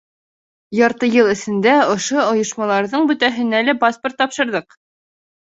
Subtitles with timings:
[0.77, 4.77] Ярты йыл эсендә ошо ойошмаларҙың бөтәһенә лә паспорт тапшырҙыҡ.